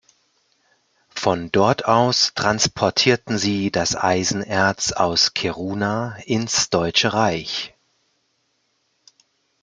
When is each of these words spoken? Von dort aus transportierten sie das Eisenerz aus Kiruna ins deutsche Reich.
Von 1.13 1.51
dort 1.51 1.85
aus 1.85 2.33
transportierten 2.33 3.37
sie 3.37 3.69
das 3.71 3.95
Eisenerz 3.95 4.93
aus 4.93 5.35
Kiruna 5.35 6.17
ins 6.25 6.71
deutsche 6.71 7.13
Reich. 7.13 7.75